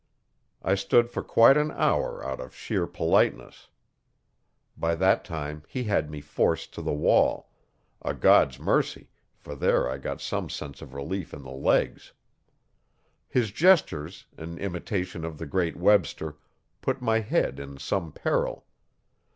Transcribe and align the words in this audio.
I 0.63 0.73
stood 0.73 1.11
for 1.11 1.21
quite 1.21 1.57
an 1.57 1.69
hour 1.69 2.25
out 2.25 2.39
of 2.41 2.55
sheer 2.55 2.87
politeness. 2.87 3.67
By 4.75 4.95
that 4.95 5.23
time 5.23 5.61
he 5.67 5.83
had 5.83 6.09
me 6.09 6.21
forced 6.21 6.73
to 6.73 6.81
the 6.81 6.91
wall 6.91 7.51
a 8.01 8.15
God's 8.15 8.59
mercy, 8.59 9.11
for 9.37 9.53
there 9.53 9.87
I 9.87 9.99
got 9.99 10.19
some 10.19 10.49
sense 10.49 10.81
of 10.81 10.95
relief 10.95 11.35
in 11.35 11.43
the 11.43 11.51
legs. 11.51 12.13
His 13.27 13.51
gestures, 13.51 14.25
in 14.35 14.57
imitation 14.57 15.23
of 15.23 15.37
the 15.37 15.45
great 15.45 15.75
Webster, 15.77 16.35
put 16.81 16.99
my 16.99 17.19
head 17.19 17.59
in 17.59 17.77
some 17.77 18.11
peril. 18.11 18.65